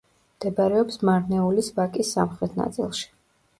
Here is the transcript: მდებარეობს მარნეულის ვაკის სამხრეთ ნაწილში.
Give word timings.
მდებარეობს 0.37 0.97
მარნეულის 1.09 1.71
ვაკის 1.77 2.17
სამხრეთ 2.17 2.59
ნაწილში. 2.65 3.09